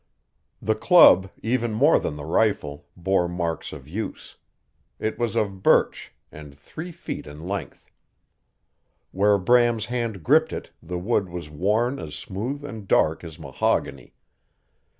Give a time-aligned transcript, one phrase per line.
[0.63, 4.35] The club, even more than the rifle, bore marks of use.
[4.97, 7.91] It was of birch, and three feet in length.
[9.11, 14.15] Where Bram's hand gripped it the wood was worn as smooth and dark as mahogany.